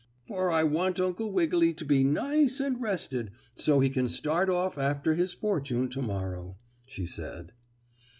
[0.27, 4.79] "For I want Uncle Wiggily to be nice and rested so he can start off
[4.79, 7.51] after his fortune to morrow," she said.